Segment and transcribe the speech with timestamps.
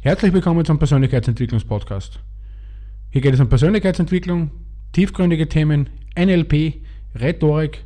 [0.00, 2.20] Herzlich willkommen zum Persönlichkeitsentwicklungspodcast.
[3.10, 4.52] Hier geht es um Persönlichkeitsentwicklung,
[4.92, 6.82] tiefgründige Themen, NLP,
[7.16, 7.84] Rhetorik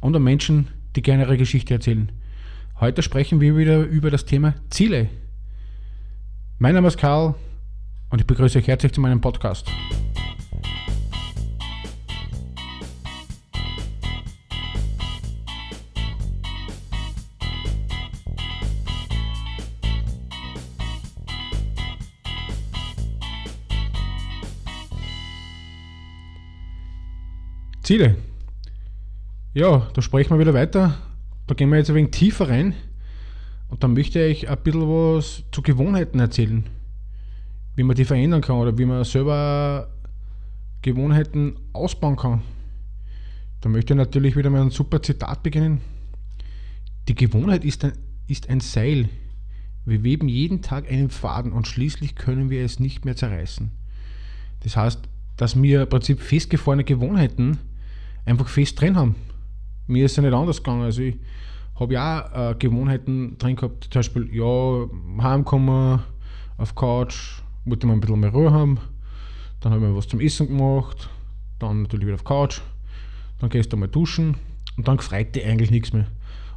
[0.00, 2.12] und um Menschen, die gerne ihre Geschichte erzählen.
[2.78, 5.08] Heute sprechen wir wieder über das Thema Ziele.
[6.60, 7.34] Mein Name ist Karl
[8.10, 9.68] und ich begrüße euch herzlich zu meinem Podcast.
[27.90, 28.14] Ziele.
[29.52, 30.96] Ja, da sprechen wir wieder weiter.
[31.48, 32.74] Da gehen wir jetzt ein wenig tiefer rein.
[33.66, 36.66] Und dann möchte ich ein bisschen was zu Gewohnheiten erzählen.
[37.74, 39.88] Wie man die verändern kann oder wie man selber
[40.82, 42.42] Gewohnheiten ausbauen kann.
[43.60, 45.80] Da möchte ich natürlich wieder mal ein super Zitat beginnen.
[47.08, 47.94] Die Gewohnheit ist ein,
[48.28, 49.08] ist ein Seil.
[49.84, 53.72] Wir weben jeden Tag einen Faden und schließlich können wir es nicht mehr zerreißen.
[54.60, 55.00] Das heißt,
[55.36, 57.58] dass wir im Prinzip festgefahrene Gewohnheiten
[58.24, 59.14] einfach fest drin haben.
[59.86, 60.82] Mir ist es ja nicht anders gegangen.
[60.82, 61.16] Also ich
[61.80, 64.86] habe ja auch äh, Gewohnheiten drin gehabt, zum Beispiel, ja,
[65.22, 66.00] heimkommen,
[66.58, 68.78] auf Couch, wollte mal ein bisschen mehr Ruhe haben,
[69.60, 71.08] dann habe ich mir was zum Essen gemacht,
[71.58, 72.60] dann natürlich wieder auf Couch,
[73.38, 74.36] dann gehst du mal duschen
[74.76, 76.06] und dann gefreut dich eigentlich nichts mehr.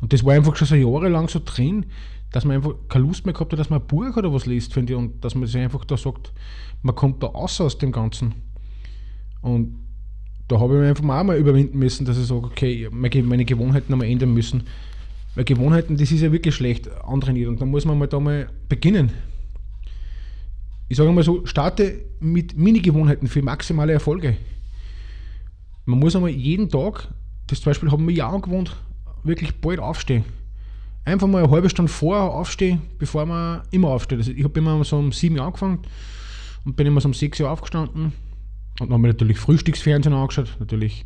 [0.02, 1.86] Und das war einfach schon so jahrelang so drin,
[2.31, 4.73] dass man einfach keine Lust mehr gehabt hat, dass man ein Buch oder was liest,
[4.73, 6.33] finde ich, und dass man sich einfach da sagt,
[6.81, 8.33] man kommt da raus aus dem Ganzen.
[9.42, 9.83] Und
[10.47, 14.08] da habe ich mich einfach mal überwinden müssen, dass ich sage, okay, meine Gewohnheiten einmal
[14.08, 14.63] ändern müssen.
[15.36, 18.49] Weil Gewohnheiten, das ist ja wirklich schlecht antrainiert und da muss man mal da mal
[18.69, 19.11] beginnen.
[20.89, 24.38] Ich sage mal so, starte mit Mini-Gewohnheiten für maximale Erfolge.
[25.86, 27.08] Man muss einmal jeden Tag,
[27.47, 28.75] das zum Beispiel haben wir ja angewohnt,
[29.23, 30.23] wirklich bald aufstehen.
[31.05, 34.19] Einfach mal eine halbe Stunde vorher aufstehen, bevor man immer aufsteht.
[34.19, 35.80] Also ich habe immer so um 7 Uhr angefangen
[36.64, 38.14] und bin immer so um 6 Uhr aufgestanden
[38.88, 40.56] dann haben wir natürlich Frühstücksfernsehen angeschaut.
[40.59, 41.06] Natürlich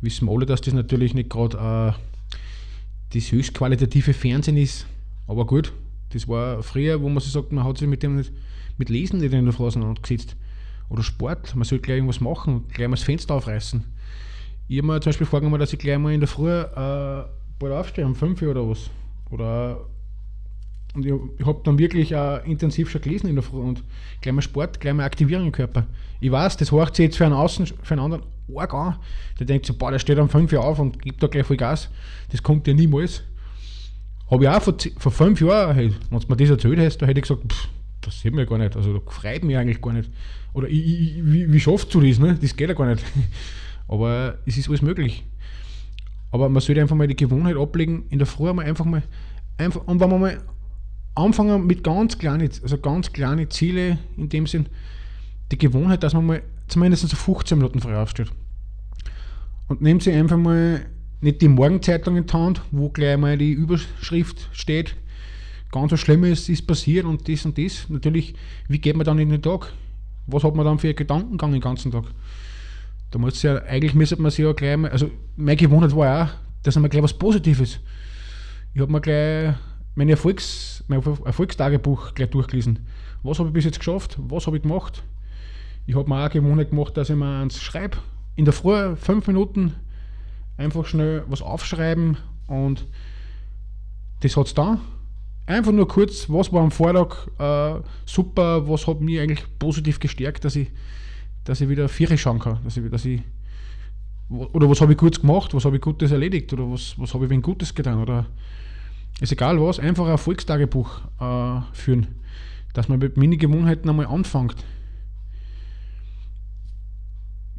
[0.00, 4.86] wissen wir alle, dass das natürlich nicht gerade äh, das höchst qualitative Fernsehen ist.
[5.26, 5.72] Aber gut,
[6.10, 8.32] das war früher, wo man sich sagt, man hat sich mit dem nicht,
[8.76, 10.36] mit Lesen nicht in der Früh auseinandergesetzt.
[10.88, 13.84] Oder Sport, man sollte gleich irgendwas machen, gleich mal das Fenster aufreißen.
[14.68, 17.24] Ich habe mir zum Beispiel vorgenommen, dass ich gleich mal in der Früh äh,
[17.58, 18.90] bald aufstehe, um 5 Uhr oder was.
[19.30, 19.86] Oder
[20.94, 23.84] und ich, ich habe dann wirklich auch intensiv schon gelesen in der Früh und
[24.20, 25.86] gleich mal Sport, gleich mal Aktivierung im Körper.
[26.20, 28.24] Ich weiß, das horcht sich jetzt für einen Außen, für einen anderen
[28.56, 28.96] arg an.
[29.38, 31.56] Der denkt so, boah, der steht um 5 Uhr auf und gibt da gleich voll
[31.56, 31.90] Gas.
[32.30, 33.22] Das kommt ja niemals.
[34.30, 37.06] Habe ich auch vor, vor fünf Jahren, hey, wenn du mir das erzählt hast, da
[37.06, 37.68] hätte ich gesagt, pff,
[38.02, 38.76] das sieht mir gar nicht.
[38.76, 40.10] Also da freut mich eigentlich gar nicht.
[40.52, 42.18] Oder ich, ich, wie, wie schaffst du das?
[42.18, 42.38] Ne?
[42.40, 43.04] Das geht ja gar nicht.
[43.88, 45.24] Aber es ist alles möglich.
[46.30, 49.02] Aber man sollte einfach mal die Gewohnheit ablegen, in der Früh mal einfach mal,
[49.56, 50.38] einfach, und wenn man mal
[51.18, 54.66] anfangen mit ganz kleinen, also ganz kleinen Ziele in dem Sinn,
[55.50, 58.30] die Gewohnheit, dass man mal zumindest so 15 Minuten frei aufsteht.
[59.68, 60.86] Und nehmen Sie einfach mal
[61.20, 64.96] nicht die Morgenzeitung in die Hand, wo gleich mal die Überschrift steht,
[65.72, 67.88] ganz was Schlimmes ist passiert und das und das.
[67.88, 68.34] Natürlich,
[68.68, 69.72] wie geht man dann in den Tag?
[70.26, 72.04] Was hat man dann für einen Gedankengang den ganzen Tag?
[73.10, 76.30] Da muss ja, eigentlich müsste man sich ja gleich mal, also meine Gewohnheit war auch,
[76.62, 77.80] dass man gleich was Positives.
[78.74, 79.54] Ich habe mir gleich
[79.98, 82.86] mein, Erfolgs, mein Erfolgstagebuch gleich durchgelesen.
[83.24, 84.16] Was habe ich bis jetzt geschafft?
[84.28, 85.02] Was habe ich gemacht?
[85.86, 87.98] Ich habe mir auch Gewohnheit gemacht, dass ich mir eins schreibe.
[88.36, 89.74] In der Früh fünf Minuten
[90.56, 92.16] einfach schnell was aufschreiben
[92.46, 92.86] und
[94.20, 94.78] das hat es da.
[95.46, 100.44] Einfach nur kurz, was war am Vortag äh, super, was hat mich eigentlich positiv gestärkt,
[100.44, 100.68] dass ich,
[101.42, 102.60] dass ich wieder Viere schauen kann.
[102.62, 103.22] Dass ich, dass ich,
[104.28, 107.24] oder was habe ich kurz gemacht, was habe ich Gutes erledigt oder was, was habe
[107.24, 108.26] ich wegen Gutes getan oder
[109.20, 112.06] ist egal was, einfach ein Erfolgstagebuch äh, führen,
[112.72, 114.56] dass man mit Mini-Gewohnheiten einmal anfängt.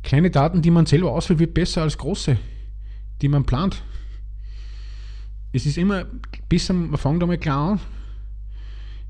[0.03, 2.37] Kleine Daten, die man selber auswählt, wird besser als große,
[3.21, 3.83] die man plant.
[5.51, 6.05] Es ist immer
[6.47, 7.79] besser, man fängt einmal klar an.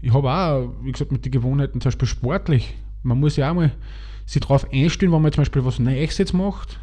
[0.02, 3.56] Ich habe auch, wie gesagt, mit den Gewohnheiten, zum Beispiel sportlich, man muss ja auch
[3.56, 3.72] mal
[4.26, 6.80] sich darauf einstellen, wenn man zum Beispiel was Neues jetzt macht,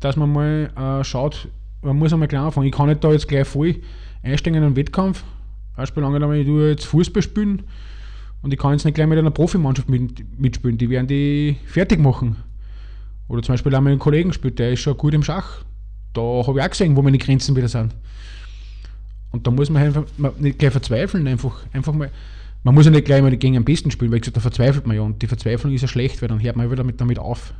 [0.00, 1.48] dass man mal äh, schaut,
[1.84, 2.66] man muss einmal klar anfangen.
[2.66, 3.76] Ich kann nicht da jetzt gleich voll
[4.22, 5.22] einsteigen in einen Wettkampf.
[5.76, 7.64] Beispiel angenommen, ich tue jetzt Fußball spielen
[8.42, 12.36] und ich kann jetzt nicht gleich mit einer Profimannschaft mitspielen, die werden die fertig machen.
[13.28, 15.64] Oder zum Beispiel auch mit einem Kollegen spielt, der ist schon gut im Schach.
[16.12, 17.94] Da habe ich auch gesehen, wo meine Grenzen wieder sind.
[19.32, 20.04] Und da muss man einfach
[20.38, 22.10] nicht gleich verzweifeln, einfach, einfach mal.
[22.62, 24.96] Man muss ja nicht gleich mal gegen den Besten spielen, weil gesagt, da verzweifelt man
[24.96, 25.02] ja.
[25.02, 27.52] Und die Verzweiflung ist ja schlecht, weil dann hört man wieder damit auf.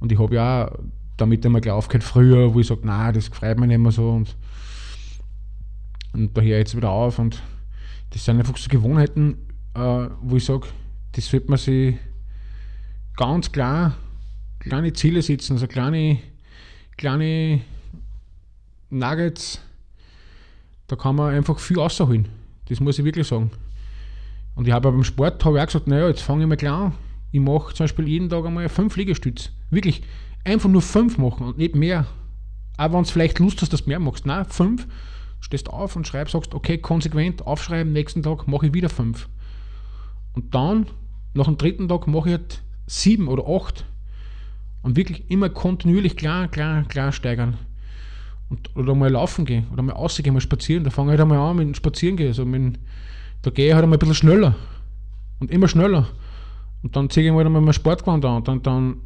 [0.00, 0.78] Und ich habe ja auch
[1.16, 4.10] damit einmal gleich aufgehört früher, wo ich sage, na, das freut mich nicht mehr so.
[4.10, 4.36] Und
[6.14, 7.42] und da höre ich jetzt wieder auf und
[8.10, 9.36] das sind einfach so Gewohnheiten,
[9.74, 10.68] äh, wo ich sage,
[11.12, 11.96] das sollte man sich
[13.16, 13.96] ganz klar
[14.60, 16.18] kleine Ziele setzen, also kleine,
[16.96, 17.60] kleine
[18.90, 19.60] Nuggets,
[20.86, 22.28] da kann man einfach viel rausholen.
[22.68, 23.50] Das muss ich wirklich sagen.
[24.54, 26.86] Und ich habe beim Sport habe ich auch gesagt, naja, jetzt fange ich mal klar
[26.86, 26.92] an.
[27.32, 29.50] Ich mache zum Beispiel jeden Tag einmal fünf Liegestütze.
[29.70, 30.02] Wirklich
[30.44, 32.06] einfach nur fünf machen und nicht mehr.
[32.76, 34.26] Auch wenn du vielleicht Lust hast, dass du mehr machst.
[34.26, 34.86] Nein, fünf.
[35.40, 39.28] Stehst auf und schreibst, sagst, okay, konsequent aufschreiben, nächsten Tag mache ich wieder fünf.
[40.32, 40.86] Und dann,
[41.34, 43.84] nach dem dritten Tag, mache ich halt sieben oder acht.
[44.82, 47.58] Und wirklich immer kontinuierlich klar, klar, klar steigern.
[48.48, 50.84] Und, oder mal laufen gehen, oder mal rausgehen, mal spazieren.
[50.84, 52.28] Da fange ich halt einmal an mit dem Spazieren gehen.
[52.28, 52.78] Also mit,
[53.42, 54.54] da gehe ich halt einmal ein bisschen schneller.
[55.40, 56.08] Und immer schneller.
[56.82, 58.36] Und dann ziehe ich halt einmal mein Sportgewand an.
[58.36, 58.96] Und dann, dann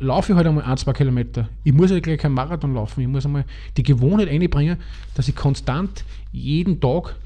[0.00, 1.48] laufe ich halt einmal ein, zwei Kilometer.
[1.62, 3.00] Ich muss ja gleich keinen Marathon laufen.
[3.00, 3.44] Ich muss einmal
[3.76, 4.78] die Gewohnheit einbringen,
[5.14, 7.16] dass ich konstant jeden Tag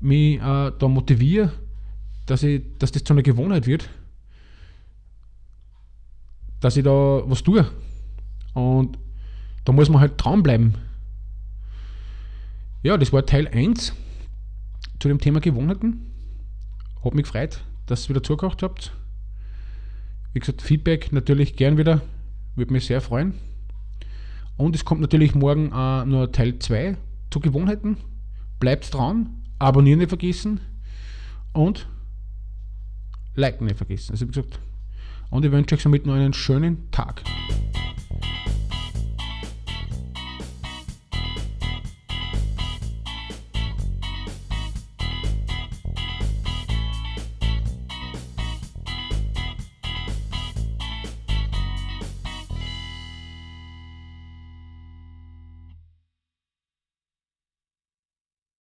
[0.00, 1.52] mich äh, da motiviere,
[2.26, 3.88] dass, ich, dass das zu einer Gewohnheit wird,
[6.60, 7.66] dass ich da was tue.
[8.52, 8.98] Und
[9.64, 10.74] da muss man halt dranbleiben.
[12.82, 13.94] Ja, das war Teil 1
[15.00, 16.12] zu dem Thema Gewohnheiten.
[17.04, 18.92] Hat mich gefreut, dass ihr wieder zugehört habt.
[20.36, 22.02] Wie gesagt, Feedback natürlich gern wieder.
[22.56, 23.32] Würde mich sehr freuen.
[24.58, 26.98] Und es kommt natürlich morgen äh, nur Teil 2
[27.30, 27.96] zu Gewohnheiten.
[28.60, 30.60] Bleibt dran, abonnieren nicht vergessen
[31.54, 31.88] und
[33.34, 34.12] liken nicht vergessen.
[34.12, 34.60] Also wie gesagt,
[35.30, 37.22] und ich wünsche euch somit noch einen schönen Tag.